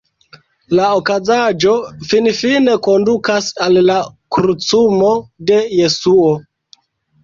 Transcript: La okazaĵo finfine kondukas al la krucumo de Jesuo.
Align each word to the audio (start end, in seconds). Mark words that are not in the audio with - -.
La 0.79 0.87
okazaĵo 0.99 1.75
finfine 2.07 2.75
kondukas 2.89 3.53
al 3.69 3.81
la 3.93 4.01
krucumo 4.41 5.15
de 5.55 5.65
Jesuo. 5.81 6.39